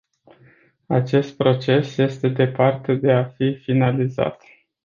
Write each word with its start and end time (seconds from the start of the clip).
Acest 0.87 1.37
proces 1.37 1.97
este 1.97 2.27
departe 2.27 2.93
de 2.93 3.11
a 3.11 3.23
fi 3.23 3.53
finalizat. 3.55 4.43